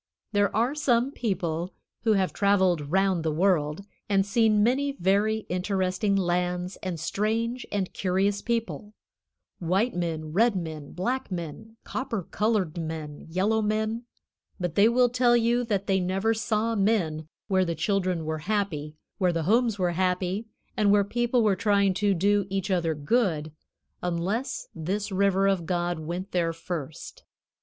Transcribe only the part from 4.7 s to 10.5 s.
very interesting lands and strange and curious people white men,